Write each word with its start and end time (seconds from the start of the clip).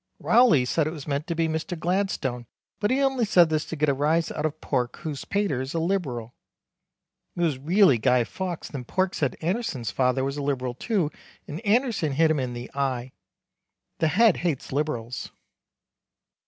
Rowley 0.17 0.65
said 0.65 0.87
it 0.87 0.93
was 0.93 1.07
meant 1.07 1.27
to 1.27 1.35
be 1.35 1.47
Mister 1.47 1.75
Gladstone 1.75 2.47
but 2.79 2.89
he 2.89 3.03
only 3.03 3.23
said 3.23 3.51
this 3.51 3.65
to 3.65 3.75
get 3.75 3.87
a 3.87 3.93
rise 3.93 4.31
out 4.31 4.47
of 4.47 4.59
Pork 4.59 4.97
whose 4.97 5.25
paters 5.25 5.75
a 5.75 5.79
liberal. 5.79 6.33
It 7.35 7.41
was 7.41 7.59
reelly 7.59 7.99
Guy 7.99 8.23
Fawks 8.23 8.69
then 8.71 8.83
Pork 8.83 9.13
said 9.13 9.37
Anderson's 9.41 9.91
father 9.91 10.23
was 10.23 10.37
a 10.37 10.41
liberal 10.41 10.73
too 10.73 11.11
and 11.47 11.61
Anderson 11.63 12.13
hit 12.13 12.31
him 12.31 12.39
in 12.39 12.53
the 12.53 12.71
eye. 12.73 13.11
The 13.99 14.07
Head 14.07 14.37
hates 14.37 14.71
liberals. 14.71 15.29